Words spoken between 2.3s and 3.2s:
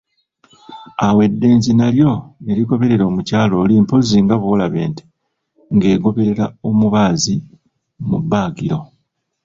ne ligoberera